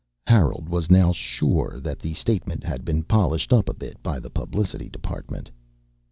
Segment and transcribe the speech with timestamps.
[0.25, 4.31] Harold was sure now that the statement had been polished up a bit by the
[4.31, 5.51] publicity department.